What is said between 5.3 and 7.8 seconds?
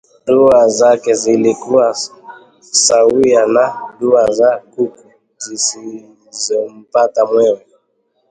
zisizompata mwewe